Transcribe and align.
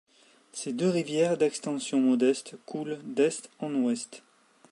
Ces 0.51 0.73
deux 0.73 0.89
rivières, 0.89 1.37
d'extension 1.37 1.99
modeste, 2.01 2.55
coulent 2.65 2.97
d'est 3.03 3.51
en 3.59 3.71
ouest. 3.75 4.23